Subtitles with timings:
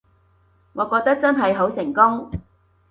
[0.73, 2.31] 我覺得真係好成功